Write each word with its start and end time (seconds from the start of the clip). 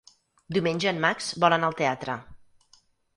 Diumenge 0.55 0.87
en 0.91 1.01
Max 1.03 1.27
vol 1.43 1.55
anar 1.57 1.69
al 1.73 1.77
teatre. 1.83 2.17